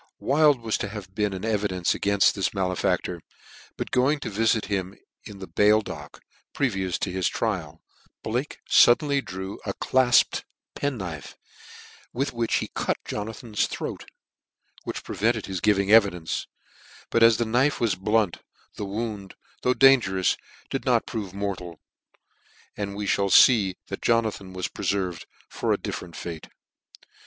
[0.17, 3.21] Wild was to have been an evidence againft this malefactor;
[3.77, 6.21] but going to vifit him in the bail dock,
[6.53, 7.83] previous to his trial,
[8.23, 10.43] Blake fuddenly drew a clafped
[10.73, 11.37] penknife,
[12.13, 14.09] with which he cut Jonathan's throat,
[14.85, 16.47] which prevented his giving evidence;
[17.11, 18.39] but as the knife was blunt,
[18.77, 20.35] the wound, though dan gerous,
[20.71, 21.79] did not prove mortal j
[22.75, 26.47] and we mall fee that Jonathan was prcfcrved for a different rattr.